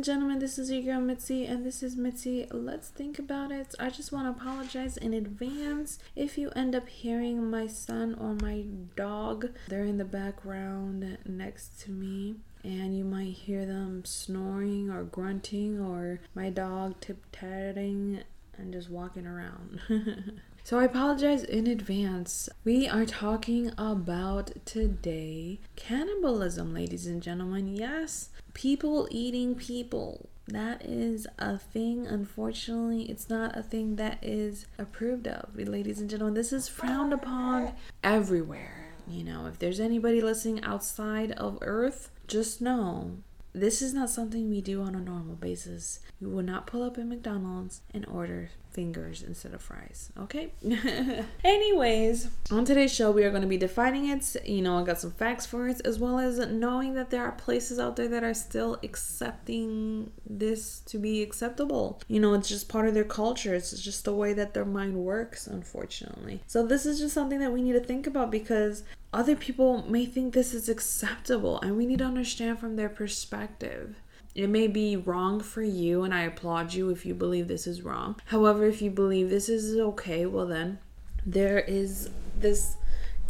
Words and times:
And 0.00 0.04
gentlemen. 0.06 0.38
This 0.38 0.58
is 0.58 0.70
your 0.70 0.80
girl 0.80 1.00
Mitzi, 1.02 1.44
and 1.44 1.62
this 1.62 1.82
is 1.82 1.94
Mitzi. 1.94 2.46
Let's 2.50 2.88
think 2.88 3.18
about 3.18 3.52
it. 3.52 3.74
I 3.78 3.90
just 3.90 4.12
want 4.12 4.24
to 4.24 4.42
apologize 4.42 4.96
in 4.96 5.12
advance 5.12 5.98
if 6.16 6.38
you 6.38 6.48
end 6.56 6.74
up 6.74 6.88
hearing 6.88 7.50
my 7.50 7.66
son 7.66 8.14
or 8.14 8.32
my 8.32 8.64
dog. 8.96 9.50
They're 9.68 9.84
in 9.84 9.98
the 9.98 10.06
background 10.06 11.18
next 11.26 11.82
to 11.82 11.90
me, 11.90 12.36
and 12.64 12.96
you 12.96 13.04
might 13.04 13.34
hear 13.34 13.66
them 13.66 14.06
snoring 14.06 14.88
or 14.88 15.04
grunting, 15.04 15.78
or 15.78 16.20
my 16.34 16.48
dog 16.48 16.98
tip 17.02 17.26
tatting 17.30 18.22
and 18.56 18.72
just 18.72 18.90
walking 18.90 19.26
around. 19.26 19.80
So 20.62 20.78
I 20.78 20.84
apologize 20.84 21.42
in 21.42 21.66
advance. 21.66 22.48
We 22.64 22.86
are 22.86 23.06
talking 23.06 23.72
about 23.78 24.52
today 24.64 25.58
cannibalism, 25.74 26.74
ladies 26.74 27.06
and 27.06 27.22
gentlemen. 27.22 27.74
Yes, 27.74 28.28
people 28.54 29.08
eating 29.10 29.54
people. 29.54 30.28
That 30.46 30.84
is 30.84 31.26
a 31.38 31.58
thing. 31.58 32.06
Unfortunately, 32.06 33.02
it's 33.04 33.28
not 33.28 33.56
a 33.56 33.62
thing 33.62 33.96
that 33.96 34.18
is 34.22 34.66
approved 34.78 35.26
of, 35.26 35.56
ladies 35.56 36.00
and 36.00 36.10
gentlemen. 36.10 36.34
This 36.34 36.52
is 36.52 36.68
frowned 36.68 37.12
upon 37.12 37.72
everywhere. 38.04 38.94
You 39.08 39.24
know, 39.24 39.46
if 39.46 39.58
there's 39.58 39.80
anybody 39.80 40.20
listening 40.20 40.62
outside 40.62 41.32
of 41.32 41.58
Earth, 41.62 42.10
just 42.26 42.60
know 42.60 43.18
this 43.52 43.82
is 43.82 43.92
not 43.92 44.10
something 44.10 44.48
we 44.48 44.60
do 44.60 44.82
on 44.82 44.94
a 44.94 45.00
normal 45.00 45.34
basis. 45.34 46.00
You 46.20 46.28
will 46.28 46.42
not 46.42 46.66
pull 46.66 46.82
up 46.82 46.98
at 46.98 47.06
McDonald's 47.06 47.80
and 47.92 48.06
order 48.06 48.50
fingers 48.70 49.22
instead 49.22 49.54
of 49.54 49.62
fries. 49.62 50.10
Okay? 50.18 50.52
Anyways, 51.44 52.28
on 52.50 52.64
today's 52.64 52.94
show, 52.94 53.10
we 53.10 53.24
are 53.24 53.30
going 53.30 53.42
to 53.42 53.48
be 53.48 53.56
defining 53.56 54.08
it. 54.08 54.36
You 54.44 54.62
know, 54.62 54.78
I 54.78 54.84
got 54.84 55.00
some 55.00 55.10
facts 55.10 55.46
for 55.46 55.68
it, 55.68 55.80
as 55.84 55.98
well 55.98 56.18
as 56.18 56.38
knowing 56.38 56.94
that 56.94 57.10
there 57.10 57.24
are 57.24 57.32
places 57.32 57.78
out 57.78 57.96
there 57.96 58.08
that 58.08 58.24
are 58.24 58.34
still 58.34 58.78
accepting 58.82 60.10
this 60.28 60.80
to 60.86 60.98
be 60.98 61.22
acceptable. 61.22 62.00
You 62.08 62.20
know, 62.20 62.34
it's 62.34 62.48
just 62.48 62.68
part 62.68 62.88
of 62.88 62.94
their 62.94 63.04
culture, 63.04 63.54
it's 63.54 63.80
just 63.80 64.04
the 64.04 64.14
way 64.14 64.32
that 64.34 64.54
their 64.54 64.64
mind 64.64 64.96
works, 64.96 65.46
unfortunately. 65.46 66.42
So, 66.46 66.66
this 66.66 66.86
is 66.86 67.00
just 67.00 67.14
something 67.14 67.40
that 67.40 67.52
we 67.52 67.62
need 67.62 67.72
to 67.72 67.80
think 67.80 68.06
about 68.06 68.30
because 68.30 68.84
other 69.12 69.34
people 69.34 69.84
may 69.88 70.06
think 70.06 70.32
this 70.32 70.54
is 70.54 70.68
acceptable, 70.68 71.60
and 71.60 71.76
we 71.76 71.86
need 71.86 71.98
to 71.98 72.04
understand 72.04 72.58
from 72.58 72.76
their 72.76 72.88
perspective. 72.88 73.96
It 74.34 74.48
may 74.48 74.68
be 74.68 74.96
wrong 74.96 75.40
for 75.40 75.62
you, 75.62 76.02
and 76.02 76.14
I 76.14 76.22
applaud 76.22 76.72
you 76.72 76.90
if 76.90 77.04
you 77.04 77.14
believe 77.14 77.48
this 77.48 77.66
is 77.66 77.82
wrong. 77.82 78.20
However, 78.26 78.64
if 78.66 78.80
you 78.80 78.90
believe 78.90 79.28
this 79.28 79.48
is 79.48 79.76
okay, 79.76 80.24
well, 80.26 80.46
then 80.46 80.78
there 81.26 81.58
is 81.58 82.10
this 82.38 82.76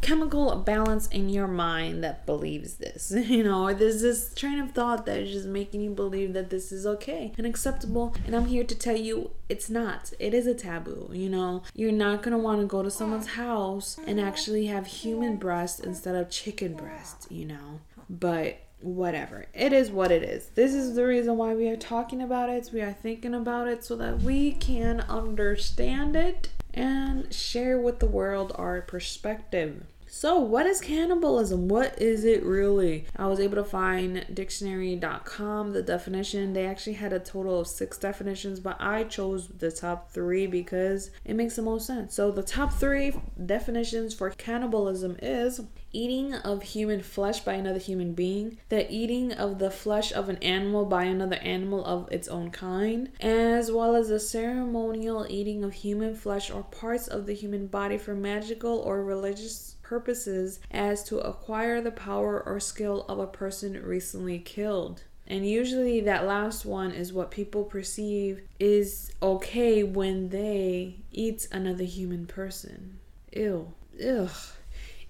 chemical 0.01 0.57
balance 0.57 1.07
in 1.09 1.29
your 1.29 1.47
mind 1.47 2.03
that 2.05 2.27
believes 2.27 2.75
this. 2.75 3.13
You 3.31 3.45
know, 3.45 3.73
there's 3.73 4.03
this 4.03 4.35
train 4.35 4.59
of 4.59 4.73
thought 4.73 5.07
that 5.07 5.19
is 5.19 5.31
just 5.31 5.47
making 5.47 5.83
you 5.83 5.91
believe 5.91 6.33
that 6.33 6.51
this 6.51 6.73
is 6.73 6.85
okay 6.85 7.33
and 7.39 7.47
acceptable. 7.47 8.15
And 8.27 8.35
I'm 8.35 8.47
here 8.47 8.65
to 8.65 8.75
tell 8.75 8.97
you 8.97 9.31
it's 9.49 9.71
not. 9.71 10.13
It 10.19 10.35
is 10.35 10.47
a 10.47 10.55
taboo. 10.55 11.11
You 11.13 11.29
know, 11.29 11.63
you're 11.75 11.93
not 11.93 12.27
want 12.27 12.61
to 12.61 12.67
go 12.67 12.83
to 12.83 12.91
someone's 12.91 13.29
house 13.29 13.99
and 14.07 14.21
actually 14.21 14.67
have 14.67 14.87
human 14.87 15.37
breast 15.37 15.81
instead 15.81 16.17
of 16.17 16.29
chicken 16.29 16.75
breast, 16.75 17.31
you 17.31 17.45
know. 17.45 17.81
But 18.09 18.59
whatever. 18.81 19.47
It 19.55 19.73
is 19.73 19.91
what 19.91 20.11
it 20.11 20.23
is. 20.23 20.49
This 20.55 20.75
is 20.75 20.95
the 20.95 21.07
reason 21.07 21.37
why 21.37 21.55
we 21.55 21.69
are 21.69 21.77
talking 21.77 22.23
about 22.23 22.49
it. 22.49 22.71
We 22.73 22.81
are 22.81 22.93
thinking 22.93 23.35
about 23.35 23.69
it 23.69 23.85
so 23.85 23.97
that 23.97 24.23
we 24.23 24.53
can 24.53 25.01
understand 25.03 26.17
it 26.17 26.49
and 26.75 27.33
share 27.33 27.79
with 27.79 27.99
the 27.99 28.07
world 28.07 28.53
our 28.55 28.81
perspective. 28.83 29.85
So, 30.13 30.41
what 30.41 30.67
is 30.67 30.81
cannibalism? 30.81 31.69
What 31.69 32.03
is 32.03 32.25
it 32.25 32.43
really? 32.43 33.07
I 33.15 33.29
was 33.29 33.39
able 33.39 33.55
to 33.55 33.65
find 33.65 34.27
dictionary.com 34.35 35.73
the 35.73 35.83
definition. 35.83 36.53
They 36.53 36.67
actually 36.67 36.95
had 36.95 37.13
a 37.13 37.21
total 37.21 37.61
of 37.61 37.69
six 37.69 37.97
definitions, 37.97 38.59
but 38.59 38.77
I 38.81 39.05
chose 39.05 39.47
the 39.47 39.71
top 39.71 40.11
three 40.11 40.49
because 40.49 41.13
it 41.25 41.35
makes 41.35 41.55
the 41.55 41.63
most 41.63 41.87
sense. 41.87 42.13
So, 42.13 42.33
the 42.33 42.43
top 42.43 42.73
three 42.73 43.15
definitions 43.47 44.13
for 44.13 44.31
cannibalism 44.31 45.17
is 45.23 45.61
eating 45.93 46.35
of 46.35 46.63
human 46.65 47.03
flesh 47.03 47.41
by 47.41 47.55
another 47.55 47.79
human 47.79 48.13
being, 48.13 48.59
the 48.69 48.93
eating 48.93 49.33
of 49.33 49.61
the 49.61 49.71
flesh 49.71 50.13
of 50.13 50.29
an 50.29 50.39
animal 50.39 50.87
by 50.87 51.05
another 51.05 51.37
animal 51.37 51.85
of 51.85 52.11
its 52.11 52.27
own 52.27 52.51
kind, 52.51 53.11
as 53.21 53.71
well 53.71 53.95
as 53.95 54.09
the 54.09 54.19
ceremonial 54.19 55.25
eating 55.29 55.63
of 55.63 55.73
human 55.73 56.17
flesh 56.17 56.51
or 56.51 56.65
parts 56.65 57.07
of 57.07 57.27
the 57.27 57.33
human 57.33 57.69
body 57.69 57.97
for 57.97 58.15
magical 58.15 58.79
or 58.79 59.05
religious 59.05 59.77
purposes 59.91 60.61
as 60.71 61.03
to 61.03 61.19
acquire 61.19 61.81
the 61.81 61.91
power 61.91 62.41
or 62.47 62.61
skill 62.61 63.05
of 63.09 63.19
a 63.19 63.27
person 63.27 63.73
recently 63.85 64.39
killed. 64.39 65.03
And 65.27 65.45
usually, 65.45 66.01
that 66.03 66.27
last 66.27 66.65
one 66.65 66.93
is 66.93 67.13
what 67.13 67.33
people 67.33 67.65
perceive 67.65 68.43
is 68.61 69.13
okay 69.21 69.83
when 69.83 70.29
they 70.29 71.01
eat 71.11 71.49
another 71.51 71.83
human 71.83 72.27
person. 72.27 73.01
Ew. 73.33 73.73
Ugh. 74.01 74.31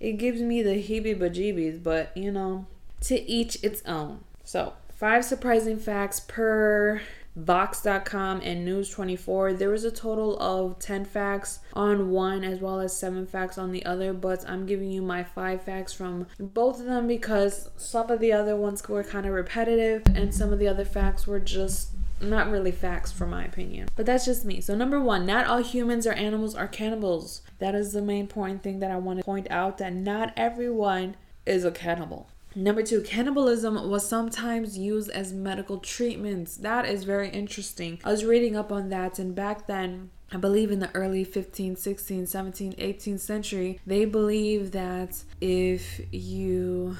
It 0.00 0.12
gives 0.12 0.40
me 0.40 0.62
the 0.62 0.82
heebie 0.82 1.18
bajeebies, 1.18 1.82
but 1.82 2.16
you 2.16 2.32
know, 2.32 2.66
to 3.02 3.20
each 3.20 3.62
its 3.62 3.82
own. 3.84 4.20
So, 4.44 4.72
five 4.94 5.26
surprising 5.26 5.78
facts 5.78 6.20
per 6.20 7.02
Vox.com 7.36 8.40
and 8.42 8.64
News 8.64 8.90
24. 8.90 9.54
There 9.54 9.70
was 9.70 9.84
a 9.84 9.90
total 9.90 10.38
of 10.40 10.78
10 10.78 11.04
facts 11.04 11.60
on 11.74 12.10
one 12.10 12.44
as 12.44 12.60
well 12.60 12.80
as 12.80 12.96
7 12.96 13.26
facts 13.26 13.56
on 13.56 13.72
the 13.72 13.84
other, 13.86 14.12
but 14.12 14.48
I'm 14.48 14.66
giving 14.66 14.90
you 14.90 15.02
my 15.02 15.22
5 15.22 15.62
facts 15.62 15.92
from 15.92 16.26
both 16.38 16.80
of 16.80 16.86
them 16.86 17.06
because 17.06 17.70
some 17.76 18.10
of 18.10 18.20
the 18.20 18.32
other 18.32 18.56
ones 18.56 18.86
were 18.88 19.04
kind 19.04 19.26
of 19.26 19.32
repetitive 19.32 20.02
and 20.14 20.34
some 20.34 20.52
of 20.52 20.58
the 20.58 20.68
other 20.68 20.84
facts 20.84 21.26
were 21.26 21.40
just 21.40 21.90
not 22.20 22.50
really 22.50 22.72
facts 22.72 23.10
for 23.10 23.26
my 23.26 23.44
opinion. 23.44 23.88
But 23.96 24.06
that's 24.06 24.26
just 24.26 24.44
me. 24.44 24.60
So 24.60 24.74
number 24.74 25.00
1, 25.00 25.24
not 25.24 25.46
all 25.46 25.62
humans 25.62 26.06
or 26.06 26.12
animals 26.12 26.54
are 26.54 26.68
cannibals. 26.68 27.42
That 27.58 27.74
is 27.74 27.92
the 27.92 28.02
main 28.02 28.26
point 28.26 28.62
thing 28.62 28.80
that 28.80 28.90
I 28.90 28.96
want 28.96 29.18
to 29.18 29.24
point 29.24 29.50
out 29.50 29.78
that 29.78 29.94
not 29.94 30.32
everyone 30.36 31.16
is 31.46 31.64
a 31.64 31.70
cannibal. 31.70 32.28
Number 32.54 32.82
two, 32.82 33.00
cannibalism 33.02 33.88
was 33.88 34.08
sometimes 34.08 34.76
used 34.76 35.10
as 35.10 35.32
medical 35.32 35.78
treatments. 35.78 36.56
That 36.56 36.84
is 36.84 37.04
very 37.04 37.28
interesting. 37.28 38.00
I 38.04 38.10
was 38.10 38.24
reading 38.24 38.56
up 38.56 38.72
on 38.72 38.88
that, 38.88 39.18
and 39.18 39.34
back 39.34 39.66
then, 39.66 40.10
I 40.32 40.36
believe 40.36 40.70
in 40.70 40.80
the 40.80 40.94
early 40.94 41.24
15th, 41.24 41.78
16th, 41.78 42.22
17th, 42.22 42.76
18th 42.76 43.20
century, 43.20 43.80
they 43.86 44.04
believed 44.04 44.72
that 44.72 45.22
if 45.40 46.00
you 46.12 46.96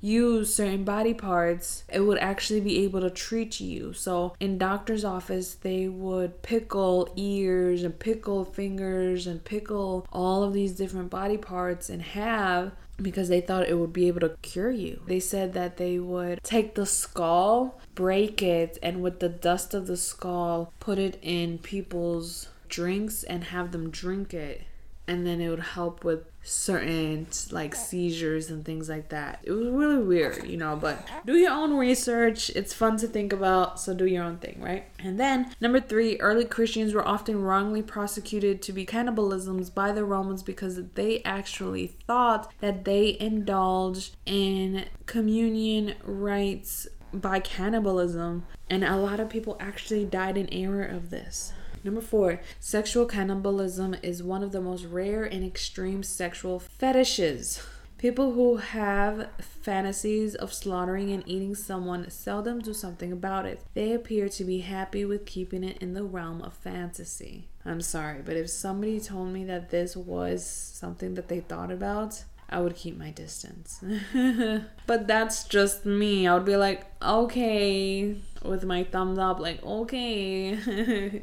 use 0.00 0.54
certain 0.54 0.84
body 0.84 1.14
parts, 1.14 1.84
it 1.92 2.00
would 2.00 2.18
actually 2.18 2.60
be 2.60 2.84
able 2.84 3.00
to 3.00 3.10
treat 3.10 3.60
you. 3.60 3.92
So 3.92 4.34
in 4.38 4.58
doctor's 4.58 5.04
office, 5.04 5.54
they 5.54 5.88
would 5.88 6.42
pickle 6.42 7.12
ears 7.16 7.82
and 7.82 7.98
pickle 7.98 8.44
fingers 8.44 9.26
and 9.26 9.44
pickle 9.44 10.06
all 10.12 10.44
of 10.44 10.52
these 10.52 10.72
different 10.72 11.10
body 11.10 11.36
parts 11.36 11.90
and 11.90 12.02
have 12.02 12.72
because 13.00 13.28
they 13.28 13.40
thought 13.40 13.68
it 13.68 13.78
would 13.78 13.92
be 13.92 14.08
able 14.08 14.20
to 14.20 14.36
cure 14.42 14.70
you. 14.70 15.00
They 15.06 15.20
said 15.20 15.52
that 15.54 15.76
they 15.76 15.98
would 15.98 16.42
take 16.42 16.74
the 16.74 16.86
skull, 16.86 17.80
break 17.94 18.42
it, 18.42 18.78
and 18.82 19.02
with 19.02 19.20
the 19.20 19.28
dust 19.28 19.74
of 19.74 19.86
the 19.86 19.96
skull, 19.96 20.72
put 20.80 20.98
it 20.98 21.18
in 21.22 21.58
people's 21.58 22.48
drinks 22.68 23.22
and 23.24 23.44
have 23.44 23.72
them 23.72 23.90
drink 23.90 24.34
it. 24.34 24.62
And 25.08 25.26
then 25.26 25.40
it 25.40 25.48
would 25.48 25.58
help 25.58 26.04
with 26.04 26.30
certain 26.42 27.26
like 27.50 27.74
seizures 27.74 28.50
and 28.50 28.64
things 28.64 28.88
like 28.88 29.08
that. 29.08 29.40
It 29.42 29.52
was 29.52 29.68
really 29.68 30.02
weird, 30.02 30.46
you 30.46 30.56
know, 30.56 30.76
but 30.76 31.06
do 31.26 31.36
your 31.36 31.52
own 31.52 31.76
research. 31.76 32.50
It's 32.50 32.72
fun 32.72 32.96
to 32.98 33.06
think 33.06 33.32
about, 33.32 33.80
so 33.80 33.94
do 33.94 34.06
your 34.06 34.24
own 34.24 34.38
thing, 34.38 34.60
right? 34.60 34.84
And 34.98 35.18
then 35.18 35.54
number 35.60 35.80
3, 35.80 36.20
early 36.20 36.44
Christians 36.44 36.94
were 36.94 37.06
often 37.06 37.42
wrongly 37.42 37.82
prosecuted 37.82 38.62
to 38.62 38.72
be 38.72 38.86
cannibalisms 38.86 39.74
by 39.74 39.92
the 39.92 40.04
Romans 40.04 40.42
because 40.42 40.80
they 40.94 41.22
actually 41.24 41.86
thought 42.06 42.52
that 42.60 42.84
they 42.84 43.16
indulged 43.18 44.16
in 44.24 44.84
communion 45.06 45.94
rites 46.04 46.86
by 47.12 47.40
cannibalism 47.40 48.44
and 48.68 48.84
a 48.84 48.96
lot 48.96 49.18
of 49.18 49.30
people 49.30 49.56
actually 49.58 50.04
died 50.04 50.36
in 50.36 50.52
error 50.52 50.84
of 50.84 51.08
this. 51.10 51.52
Number 51.84 52.00
four, 52.00 52.40
sexual 52.60 53.06
cannibalism 53.06 53.96
is 54.02 54.22
one 54.22 54.42
of 54.42 54.52
the 54.52 54.60
most 54.60 54.84
rare 54.84 55.24
and 55.24 55.44
extreme 55.44 56.02
sexual 56.02 56.58
fetishes. 56.58 57.62
People 57.98 58.32
who 58.32 58.58
have 58.58 59.28
fantasies 59.40 60.36
of 60.36 60.52
slaughtering 60.52 61.10
and 61.10 61.24
eating 61.26 61.56
someone 61.56 62.08
seldom 62.10 62.60
do 62.60 62.72
something 62.72 63.10
about 63.10 63.44
it. 63.44 63.60
They 63.74 63.92
appear 63.92 64.28
to 64.28 64.44
be 64.44 64.60
happy 64.60 65.04
with 65.04 65.26
keeping 65.26 65.64
it 65.64 65.78
in 65.78 65.94
the 65.94 66.04
realm 66.04 66.40
of 66.42 66.54
fantasy. 66.54 67.48
I'm 67.64 67.80
sorry, 67.80 68.22
but 68.24 68.36
if 68.36 68.50
somebody 68.50 69.00
told 69.00 69.32
me 69.32 69.44
that 69.46 69.70
this 69.70 69.96
was 69.96 70.46
something 70.46 71.14
that 71.14 71.26
they 71.26 71.40
thought 71.40 71.72
about, 71.72 72.22
I 72.48 72.60
would 72.60 72.76
keep 72.76 72.96
my 72.96 73.10
distance. 73.10 73.82
but 74.86 75.06
that's 75.06 75.44
just 75.44 75.84
me. 75.84 76.26
I 76.26 76.34
would 76.34 76.46
be 76.46 76.56
like, 76.56 76.86
okay, 77.02 78.16
with 78.42 78.64
my 78.64 78.84
thumbs 78.84 79.18
up, 79.18 79.38
like, 79.38 79.62
okay. 79.62 81.22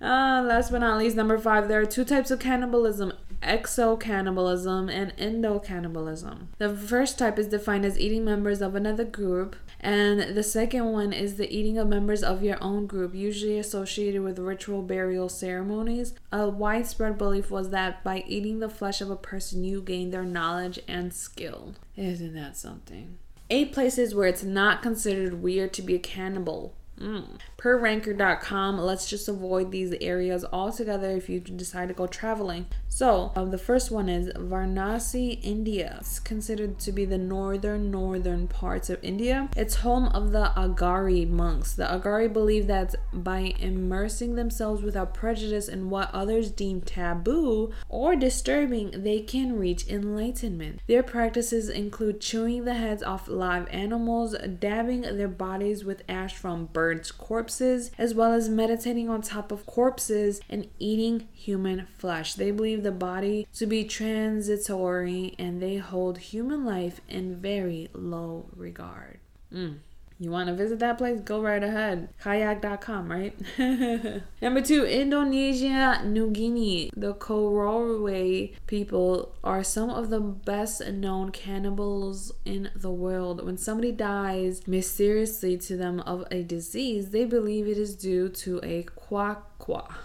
uh, 0.00 0.42
last 0.46 0.70
but 0.70 0.78
not 0.78 0.98
least, 0.98 1.16
number 1.16 1.38
five, 1.38 1.68
there 1.68 1.80
are 1.80 1.86
two 1.86 2.04
types 2.04 2.30
of 2.30 2.38
cannibalism 2.38 3.12
exo 3.42 3.98
cannibalism 3.98 4.88
and 4.88 5.12
endo 5.18 5.58
cannibalism. 5.58 6.48
The 6.58 6.74
first 6.74 7.18
type 7.18 7.38
is 7.38 7.48
defined 7.48 7.84
as 7.84 7.98
eating 7.98 8.24
members 8.24 8.60
of 8.60 8.74
another 8.74 9.04
group 9.04 9.56
And 9.86 10.36
the 10.36 10.42
second 10.42 10.86
one 10.86 11.12
is 11.12 11.36
the 11.36 11.48
eating 11.48 11.78
of 11.78 11.86
members 11.86 12.24
of 12.24 12.42
your 12.42 12.60
own 12.60 12.88
group, 12.88 13.14
usually 13.14 13.56
associated 13.56 14.20
with 14.20 14.36
ritual 14.40 14.82
burial 14.82 15.28
ceremonies. 15.28 16.12
A 16.32 16.48
widespread 16.48 17.16
belief 17.16 17.52
was 17.52 17.70
that 17.70 18.02
by 18.02 18.24
eating 18.26 18.58
the 18.58 18.68
flesh 18.68 19.00
of 19.00 19.12
a 19.12 19.16
person, 19.16 19.62
you 19.62 19.80
gain 19.80 20.10
their 20.10 20.24
knowledge 20.24 20.80
and 20.88 21.14
skill. 21.14 21.76
Isn't 21.96 22.34
that 22.34 22.56
something? 22.56 23.18
Eight 23.48 23.72
places 23.72 24.12
where 24.12 24.26
it's 24.26 24.42
not 24.42 24.82
considered 24.82 25.40
weird 25.40 25.72
to 25.74 25.82
be 25.82 25.94
a 25.94 26.00
cannibal. 26.00 26.74
Mm. 27.00 27.38
Per 27.56 27.78
ranker.com, 27.78 28.78
let's 28.78 29.08
just 29.08 29.28
avoid 29.28 29.70
these 29.70 29.92
areas 30.00 30.44
altogether 30.52 31.10
if 31.10 31.28
you 31.28 31.40
decide 31.40 31.88
to 31.88 31.94
go 31.94 32.06
traveling. 32.06 32.66
So, 32.88 33.32
um, 33.36 33.50
the 33.50 33.58
first 33.58 33.90
one 33.90 34.08
is 34.08 34.28
Varanasi, 34.28 35.38
India. 35.42 35.98
It's 36.00 36.18
considered 36.18 36.78
to 36.78 36.92
be 36.92 37.04
the 37.04 37.18
northern 37.18 37.90
northern 37.90 38.48
parts 38.48 38.88
of 38.88 39.02
India. 39.02 39.50
It's 39.54 39.76
home 39.76 40.06
of 40.08 40.32
the 40.32 40.52
Aghori 40.56 41.28
monks. 41.28 41.74
The 41.74 41.84
Aghori 41.84 42.32
believe 42.32 42.66
that 42.68 42.94
by 43.12 43.54
immersing 43.58 44.34
themselves 44.34 44.82
without 44.82 45.12
prejudice 45.12 45.68
in 45.68 45.90
what 45.90 46.14
others 46.14 46.50
deem 46.50 46.80
taboo 46.80 47.72
or 47.90 48.16
disturbing, 48.16 49.02
they 49.02 49.20
can 49.20 49.58
reach 49.58 49.86
enlightenment. 49.88 50.80
Their 50.86 51.02
practices 51.02 51.68
include 51.68 52.22
chewing 52.22 52.64
the 52.64 52.74
heads 52.74 53.02
off 53.02 53.28
live 53.28 53.68
animals, 53.68 54.34
dabbing 54.58 55.02
their 55.02 55.28
bodies 55.28 55.84
with 55.84 56.02
ash 56.08 56.34
from 56.34 56.66
birds' 56.66 56.85
corpses, 57.18 57.90
as 57.98 58.14
well 58.14 58.32
as 58.32 58.48
meditating 58.48 59.08
on 59.08 59.22
top 59.22 59.50
of 59.52 59.66
corpses 59.66 60.40
and 60.48 60.68
eating 60.78 61.28
human 61.32 61.86
flesh. 61.98 62.34
They 62.34 62.50
believe 62.50 62.82
the 62.82 62.92
body 62.92 63.46
to 63.54 63.66
be 63.66 63.84
transitory 63.84 65.34
and 65.38 65.62
they 65.62 65.76
hold 65.76 66.18
human 66.18 66.64
life 66.64 67.00
in 67.08 67.36
very 67.36 67.88
low 67.92 68.46
regard. 68.54 69.18
Mm. 69.52 69.78
You 70.18 70.30
want 70.30 70.48
to 70.48 70.54
visit 70.54 70.78
that 70.78 70.96
place? 70.96 71.20
Go 71.20 71.42
right 71.42 71.62
ahead. 71.62 72.08
Kayak.com, 72.22 73.10
right? 73.10 73.38
Number 74.42 74.62
two, 74.62 74.84
Indonesia, 74.86 76.00
New 76.04 76.30
Guinea. 76.30 76.90
The 76.96 77.14
Korowai 77.14 78.54
people 78.66 79.34
are 79.44 79.62
some 79.62 79.90
of 79.90 80.08
the 80.08 80.20
best 80.20 80.86
known 80.88 81.32
cannibals 81.32 82.32
in 82.46 82.70
the 82.74 82.90
world. 82.90 83.44
When 83.44 83.58
somebody 83.58 83.92
dies 83.92 84.66
mysteriously 84.66 85.58
to 85.58 85.76
them 85.76 86.00
of 86.00 86.24
a 86.30 86.42
disease, 86.42 87.10
they 87.10 87.26
believe 87.26 87.68
it 87.68 87.76
is 87.76 87.94
due 87.94 88.30
to 88.30 88.60
a 88.62 88.84
quack 88.84 89.55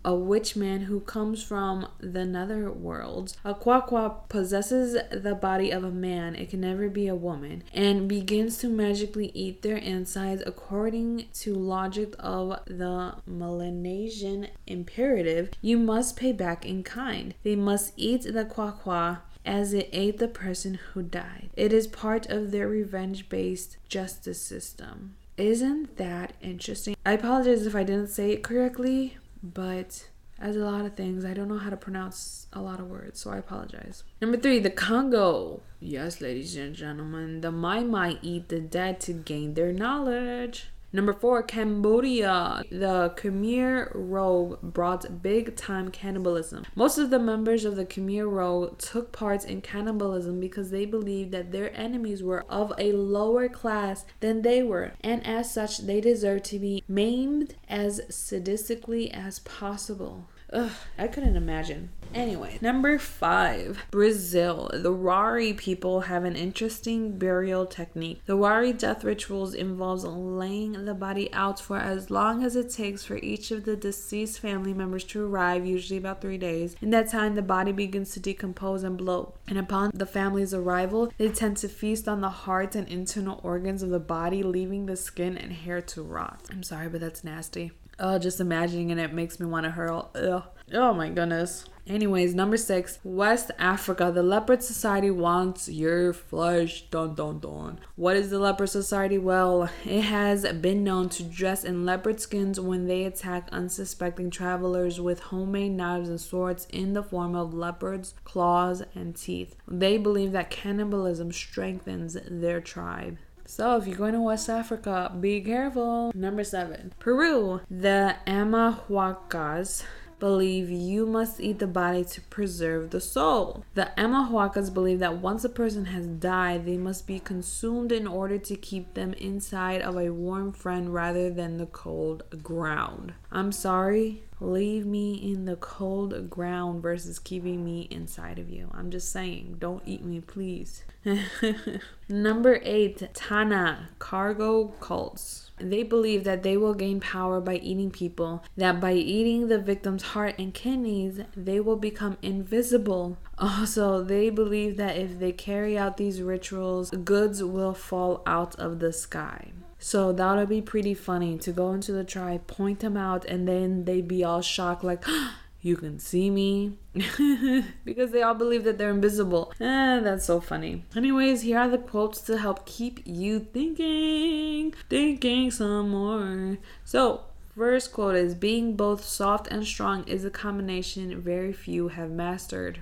a 0.04 0.16
witch 0.16 0.56
man 0.56 0.81
who 0.81 1.00
comes 1.00 1.44
from 1.44 1.88
the 2.00 2.25
nether 2.25 2.72
world. 2.72 3.36
A 3.44 3.54
Quaqua 3.54 4.28
possesses 4.30 4.98
the 5.12 5.36
body 5.36 5.72
of 5.72 5.84
a 5.84 5.92
man, 5.92 6.36
it 6.36 6.50
can 6.50 6.62
never 6.62 6.90
be 6.90 7.08
a 7.08 7.16
woman, 7.16 7.63
and 7.74 8.08
begins 8.08 8.58
to 8.60 8.69
magically 8.69 9.31
eat 9.34 9.62
their 9.62 9.78
insides 9.78 10.44
according 10.46 11.25
to 11.34 11.54
logic 11.54 12.16
of 12.19 12.60
the 12.66 13.16
Melanesian 13.25 14.48
imperative. 14.68 15.50
You 15.62 15.78
must 15.78 16.16
pay 16.16 16.31
back 16.31 16.66
in 16.66 16.84
kind. 16.84 17.34
They 17.44 17.56
must 17.56 17.94
eat 17.96 18.24
the 18.24 18.46
Quaqua 18.46 19.19
as 19.46 19.74
it 19.74 19.90
ate 19.92 20.19
the 20.19 20.28
person 20.28 20.75
who 20.75 21.02
died. 21.02 21.50
It 21.56 21.74
is 21.74 21.88
part 21.88 22.28
of 22.28 22.52
their 22.52 22.68
revenge 22.68 23.30
based 23.30 23.78
justice 23.88 24.42
system. 24.42 25.16
Isn't 25.38 25.98
that 25.98 26.34
interesting? 26.42 26.96
I 27.06 27.13
apologize 27.13 27.66
if 27.66 27.75
I 27.75 27.84
didn't 27.84 28.10
say 28.10 28.31
it 28.31 28.44
correctly, 28.44 29.18
but 29.42 30.08
as 30.40 30.56
a 30.56 30.66
lot 30.66 30.86
of 30.86 30.96
things, 30.96 31.24
I 31.24 31.34
don't 31.34 31.48
know 31.48 31.60
how 31.60 31.70
to 31.70 31.78
pronounce 31.78 32.48
a 32.52 32.62
lot 32.62 32.80
of 32.80 32.90
words, 32.90 33.20
so 33.20 33.30
I 33.30 33.38
apologize. 33.38 34.04
Number 34.20 34.38
three, 34.38 34.60
the 34.60 34.72
Congo. 34.72 35.62
Yes, 35.80 36.20
ladies 36.20 36.56
and 36.56 36.76
gentlemen, 36.76 37.42
the 37.42 37.52
Mai 37.52 37.84
Mai 37.84 38.18
eat 38.22 38.50
the 38.50 38.60
dead 38.60 39.00
to 39.02 39.14
gain 39.14 39.54
their 39.54 39.72
knowledge. 39.72 40.70
Number 40.94 41.14
four, 41.14 41.42
Cambodia. 41.44 42.64
The 42.70 43.14
Khmer 43.16 43.92
Rouge 43.94 44.58
brought 44.62 45.22
big 45.22 45.56
time 45.56 45.90
cannibalism. 45.90 46.66
Most 46.76 46.98
of 46.98 47.10
the 47.10 47.20
members 47.20 47.64
of 47.64 47.78
the 47.78 47.86
Khmer 47.86 48.30
Rouge 48.30 48.74
took 48.78 49.14
part 49.14 49.46
in 49.46 49.62
cannibalism 49.62 50.40
because 50.42 50.70
they 50.70 50.86
believed 50.86 51.32
that 51.32 51.52
their 51.52 51.74
enemies 51.80 52.22
were 52.22 52.44
of 52.50 52.74
a 52.78 52.92
lower 52.92 53.48
class 53.48 54.06
than 54.20 54.42
they 54.42 54.64
were, 54.64 54.92
and 55.02 55.26
as 55.26 55.54
such, 55.54 55.80
they 55.80 56.02
deserved 56.02 56.44
to 56.46 56.60
be 56.60 56.84
maimed 56.88 57.56
as 57.70 58.02
sadistically 58.10 59.12
as 59.12 59.40
possible. 59.40 60.28
Ugh, 60.53 60.71
I 60.98 61.07
couldn't 61.07 61.36
imagine. 61.36 61.89
Anyway, 62.13 62.57
number 62.62 63.00
five, 63.00 63.86
Brazil. 63.89 64.69
The 64.74 64.92
Wari 64.92 65.53
people 65.53 66.01
have 66.01 66.25
an 66.25 66.36
interesting 66.36 67.18
burial 67.18 67.65
technique. 67.65 68.21
The 68.25 68.36
Wari 68.36 68.74
death 68.74 69.06
rituals 69.06 69.53
involves 69.53 70.03
laying 70.03 70.83
the 70.83 70.94
body 70.94 71.31
out 71.33 71.59
for 71.62 71.77
as 71.77 72.12
long 72.12 72.44
as 72.44 72.57
it 72.57 72.69
takes 72.69 73.06
for 73.06 73.15
each 73.18 73.51
of 73.51 73.63
the 73.63 73.77
deceased 73.77 74.39
family 74.39 74.74
members 74.74 75.06
to 75.06 75.25
arrive, 75.25 75.65
usually 75.65 75.98
about 75.98 76.19
three 76.19 76.38
days. 76.38 76.75
In 76.81 76.89
that 76.89 77.09
time, 77.09 77.36
the 77.36 77.42
body 77.42 77.71
begins 77.71 78.12
to 78.12 78.19
decompose 78.19 78.83
and 78.83 78.98
bloat. 78.98 79.38
And 79.48 79.57
upon 79.57 79.92
the 79.94 80.06
family's 80.06 80.53
arrival, 80.53 81.13
they 81.18 81.30
tend 81.30 81.57
to 81.57 81.69
feast 81.69 82.09
on 82.09 82.19
the 82.19 82.30
heart 82.30 82.75
and 82.75 82.89
internal 82.89 83.39
organs 83.42 83.83
of 83.83 83.89
the 83.89 84.00
body, 84.00 84.44
leaving 84.44 84.86
the 84.86 84.98
skin 84.98 85.38
and 85.38 85.53
hair 85.53 85.81
to 85.81 86.01
rot. 86.01 86.42
I'm 86.51 86.63
sorry, 86.63 86.89
but 86.89 87.00
that's 87.00 87.24
nasty. 87.24 87.71
Oh, 88.03 88.18
just 88.18 88.39
imagining 88.39 88.92
and 88.92 89.00
it 89.00 89.13
makes 89.13 89.39
me 89.39 89.45
want 89.45 89.65
to 89.65 89.69
hurl. 89.69 90.09
Ugh. 90.15 90.44
Oh 90.74 90.92
my 90.92 91.09
goodness. 91.09 91.65
Anyways, 91.86 92.33
number 92.33 92.57
six, 92.57 92.98
West 93.03 93.51
Africa. 93.59 94.12
The 94.12 94.24
Leopard 94.24 94.63
Society 94.63 95.12
wants 95.12 95.69
your 95.69 96.12
flesh. 96.12 96.83
Dun 96.89 97.13
dun 97.13 97.39
dun. 97.39 97.80
What 97.95 98.15
is 98.15 98.31
the 98.31 98.39
Leopard 98.39 98.69
Society? 98.69 99.19
Well, 99.19 99.69
it 99.86 100.01
has 100.01 100.51
been 100.53 100.83
known 100.83 101.09
to 101.09 101.24
dress 101.24 101.63
in 101.63 101.86
leopard 101.86 102.19
skins 102.19 102.59
when 102.59 102.88
they 102.88 103.03
attack 103.03 103.50
unsuspecting 103.51 104.31
travelers 104.31 105.00
with 105.00 105.20
homemade 105.20 105.74
knives 105.74 106.10
and 106.10 106.20
swords 106.20 106.67
in 106.72 106.93
the 106.93 107.03
form 107.03 107.36
of 107.36 107.53
leopards' 107.53 108.15
claws 108.24 108.81
and 108.96 109.15
teeth. 109.15 109.55
They 109.67 109.98
believe 109.98 110.31
that 110.31 110.50
cannibalism 110.50 111.31
strengthens 111.31 112.17
their 112.27 112.62
tribe. 112.62 113.20
So 113.51 113.75
if 113.75 113.86
you're 113.86 113.98
going 113.98 114.13
to 114.13 114.22
West 114.22 114.48
Africa, 114.48 115.13
be 115.20 115.41
careful. 115.41 116.13
Number 116.15 116.41
seven, 116.41 116.93
Peru. 117.00 117.60
The 117.70 118.15
Amahuacas 118.25 119.84
believe 120.22 120.70
you 120.70 121.05
must 121.05 121.41
eat 121.41 121.60
the 121.60 121.67
body 121.67 122.05
to 122.05 122.22
preserve 122.22 122.91
the 122.91 123.01
soul. 123.01 123.65
The 123.74 123.91
Amahuacas 123.98 124.74
believe 124.74 125.00
that 125.00 125.17
once 125.17 125.43
a 125.43 125.50
person 125.50 125.84
has 125.88 126.08
died, 126.08 126.65
they 126.65 126.77
must 126.77 127.05
be 127.05 127.20
consumed 127.20 127.91
in 127.91 128.08
order 128.08 128.38
to 128.38 128.55
keep 128.55 128.93
them 128.93 129.12
inside 129.15 129.81
of 129.81 129.98
a 129.98 130.13
warm 130.13 130.53
friend 130.53 130.93
rather 130.93 131.29
than 131.29 131.58
the 131.58 131.65
cold 131.65 132.24
ground. 132.41 133.15
I'm 133.34 133.51
sorry, 133.51 134.24
leave 134.41 134.86
me 134.88 135.13
in 135.13 135.45
the 135.45 135.55
cold 135.55 136.29
ground 136.29 136.81
versus 136.81 137.19
keeping 137.19 137.63
me 137.63 137.88
inside 137.91 138.39
of 138.39 138.50
you. 138.50 138.69
I'm 138.74 138.89
just 138.89 139.12
saying, 139.12 139.57
don't 139.60 139.83
eat 139.86 140.03
me, 140.03 140.19
please. 140.19 140.83
Number 142.10 142.60
eight, 142.63 143.07
Tanna, 143.13 143.89
cargo 144.00 144.69
cults. 144.79 145.51
They 145.60 145.83
believe 145.83 146.24
that 146.24 146.41
they 146.41 146.57
will 146.57 146.74
gain 146.74 147.00
power 147.00 147.39
by 147.39 147.55
eating 147.57 147.91
people, 147.91 148.43
that 148.57 148.81
by 148.81 148.93
eating 148.93 149.48
the 149.48 149.60
victim's 149.60 150.03
heart 150.03 150.36
and 150.39 150.53
kidneys, 150.53 151.21
they 151.38 151.60
will 151.60 151.75
become 151.75 152.17
invisible. 152.24 153.17
Also, 153.38 154.03
they 154.03 154.31
believe 154.31 154.77
that 154.77 154.98
if 154.98 155.19
they 155.19 155.31
carry 155.31 155.77
out 155.77 155.98
these 155.98 156.21
rituals, 156.21 156.89
goods 156.89 157.43
will 157.43 157.75
fall 157.75 158.24
out 158.25 158.55
of 158.55 158.79
the 158.79 158.91
sky. 158.91 159.51
So 159.84 160.14
that'll 160.14 160.46
be 160.46 160.62
pretty 160.62 160.94
funny 160.94 161.40
to 161.40 161.52
go 161.52 161.72
into 161.74 161.92
the 161.92 162.04
tribe, 162.04 162.46
point 162.46 162.82
them 162.82 162.96
out, 162.96 163.26
and 163.26 163.48
then 163.48 163.86
they'd 163.86 164.08
be 164.08 164.24
all 164.24 164.44
shocked, 164.44 164.84
like, 164.84 165.04
you 165.62 165.76
can 165.76 165.98
see 165.98 166.30
me 166.30 166.78
because 167.84 168.12
they 168.12 168.22
all 168.22 168.36
believe 168.36 168.64
that 168.64 168.78
they're 168.78 168.92
invisible. 168.92 169.52
Eh, 169.60 170.00
that's 170.00 170.26
so 170.26 170.40
funny. 170.40 170.86
Anyways, 170.96 171.42
here 171.42 171.58
are 171.58 171.68
the 171.68 171.80
quotes 171.80 172.22
to 172.22 172.38
help 172.38 172.68
keep 172.68 173.02
you 173.06 173.40
thinking, 173.40 174.76
thinking 174.88 175.50
some 175.50 175.90
more. 175.90 176.60
So, 176.86 177.22
first 177.56 177.92
quote 177.92 178.16
is 178.16 178.36
being 178.36 178.76
both 178.76 179.04
soft 179.04 179.48
and 179.48 179.66
strong 179.66 180.08
is 180.08 180.24
a 180.24 180.30
combination 180.30 181.20
very 181.20 181.54
few 181.54 181.88
have 181.88 182.12
mastered. 182.12 182.82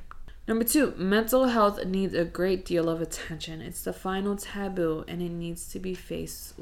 Number 0.49 0.65
two, 0.65 0.95
mental 0.97 1.45
health 1.45 1.85
needs 1.85 2.13
a 2.13 2.25
great 2.25 2.65
deal 2.65 2.89
of 2.89 3.01
attention. 3.01 3.61
It's 3.61 3.83
the 3.83 3.93
final 3.93 4.35
taboo 4.35 5.05
and 5.07 5.21
it 5.21 5.29
needs 5.29 5.71
to 5.71 5.79
be 5.79 5.93
faced 5.93 6.55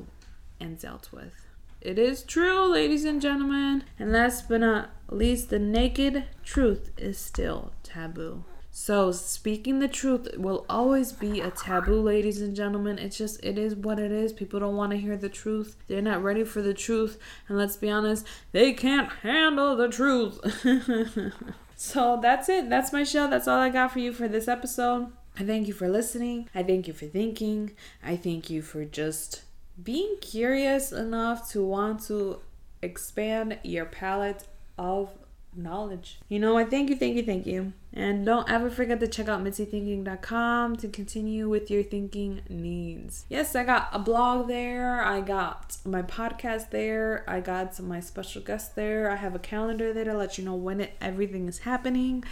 and 0.60 0.80
dealt 0.80 1.12
with. 1.12 1.34
It 1.82 2.00
is 2.00 2.24
true, 2.24 2.66
ladies 2.66 3.06
and 3.06 3.22
gentlemen. 3.22 3.84
And 4.00 4.12
last 4.12 4.50
but 4.50 4.62
not 4.62 4.90
least, 5.10 5.50
the 5.50 5.60
naked 5.60 6.26
truth 6.44 6.92
is 6.98 7.18
still 7.18 7.72
taboo. 7.84 8.44
So, 8.80 9.12
speaking 9.12 9.80
the 9.80 9.88
truth 9.88 10.28
will 10.38 10.64
always 10.70 11.12
be 11.12 11.40
a 11.40 11.50
taboo, 11.50 12.00
ladies 12.00 12.42
and 12.42 12.56
gentlemen. 12.56 13.00
It's 13.00 13.18
just, 13.18 13.44
it 13.44 13.58
is 13.58 13.74
what 13.74 13.98
it 14.00 14.12
is. 14.12 14.34
People 14.34 14.60
don't 14.60 14.76
want 14.76 14.92
to 14.92 15.00
hear 15.00 15.18
the 15.18 15.30
truth. 15.30 15.78
They're 15.88 16.02
not 16.02 16.22
ready 16.22 16.44
for 16.44 16.62
the 16.62 16.76
truth. 16.76 17.18
And 17.48 17.58
let's 17.58 17.76
be 17.76 17.90
honest, 17.90 18.28
they 18.52 18.74
can't 18.74 19.12
handle 19.24 19.76
the 19.76 19.90
truth. 19.90 20.40
so, 21.76 22.20
that's 22.22 22.50
it. 22.50 22.70
That's 22.70 22.94
my 22.94 23.04
show. 23.04 23.28
That's 23.28 23.48
all 23.48 23.58
I 23.60 23.70
got 23.70 23.94
for 23.94 24.00
you 24.00 24.14
for 24.14 24.28
this 24.28 24.48
episode. 24.48 25.12
I 25.40 25.44
thank 25.44 25.68
you 25.68 25.74
for 25.74 25.90
listening. 25.90 26.48
I 26.54 26.62
thank 26.62 26.88
you 26.88 26.94
for 26.94 27.06
thinking. 27.08 27.72
I 28.04 28.16
thank 28.16 28.52
you 28.52 28.62
for 28.62 28.86
just 28.86 29.42
being 29.82 30.18
curious 30.22 30.92
enough 30.92 31.50
to 31.52 31.64
want 31.64 32.04
to 32.08 32.40
expand 32.82 33.60
your 33.64 33.86
palette 33.86 34.48
of 34.78 35.10
knowledge. 35.56 36.20
You 36.30 36.40
know, 36.40 36.58
I 36.58 36.66
thank 36.66 36.90
you, 36.90 36.96
thank 36.96 37.16
you, 37.16 37.24
thank 37.24 37.46
you. 37.48 37.74
And 37.98 38.28
don't 38.28 38.48
ever 38.48 38.70
forget 38.70 39.00
to 39.00 39.08
check 39.08 39.28
out 39.28 39.44
mitzythinking.com 39.44 40.76
to 40.76 40.88
continue 40.88 41.50
with 41.50 41.72
your 41.72 41.82
thinking 41.82 42.42
needs. 42.48 43.26
Yes, 43.28 43.56
I 43.56 43.64
got 43.64 43.90
a 43.92 43.98
blog 43.98 44.48
there. 44.48 45.02
I 45.02 45.22
got 45.22 45.78
my 45.84 46.04
podcast 46.04 46.70
there. 46.70 47.26
I 47.28 47.40
got 47.40 47.74
some, 47.74 47.88
my 47.88 48.00
special 48.00 48.44
guests 48.44 48.70
there. 48.70 49.10
I 49.10 49.16
have 49.16 49.34
a 49.34 49.40
calendar 49.40 49.94
there 49.94 50.04
to 50.04 50.14
let 50.14 50.38
you 50.38 50.46
know 50.46 50.54
when 50.54 50.80
it, 50.80 50.94
everything 51.02 51.48
is 51.48 51.60
happening, 51.60 52.24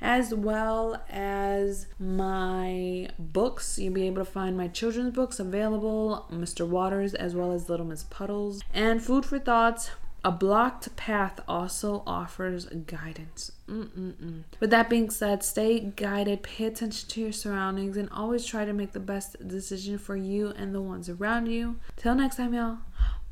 as 0.00 0.34
well 0.34 1.00
as 1.08 1.86
my 2.00 3.08
books. 3.16 3.78
You'll 3.78 3.94
be 3.94 4.08
able 4.08 4.24
to 4.24 4.30
find 4.30 4.56
my 4.56 4.66
children's 4.66 5.14
books 5.14 5.38
available, 5.38 6.26
Mr. 6.32 6.66
Waters, 6.66 7.14
as 7.14 7.36
well 7.36 7.52
as 7.52 7.68
Little 7.68 7.86
Miss 7.86 8.02
Puddles, 8.02 8.60
and 8.74 9.00
Food 9.00 9.24
for 9.24 9.38
Thoughts 9.38 9.92
a 10.24 10.30
blocked 10.30 10.94
path 10.96 11.40
also 11.48 12.02
offers 12.06 12.66
guidance. 12.66 13.52
Mm-mm-mm. 13.68 14.44
With 14.60 14.70
that 14.70 14.88
being 14.88 15.10
said, 15.10 15.42
stay 15.42 15.80
guided, 15.80 16.42
pay 16.42 16.66
attention 16.66 17.08
to 17.08 17.20
your 17.20 17.32
surroundings, 17.32 17.96
and 17.96 18.08
always 18.10 18.44
try 18.44 18.64
to 18.64 18.72
make 18.72 18.92
the 18.92 19.00
best 19.00 19.48
decision 19.48 19.98
for 19.98 20.16
you 20.16 20.48
and 20.56 20.74
the 20.74 20.80
ones 20.80 21.08
around 21.08 21.46
you. 21.46 21.76
Till 21.96 22.14
next 22.14 22.36
time, 22.36 22.54
y'all. 22.54 22.78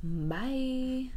Bye. 0.02 1.11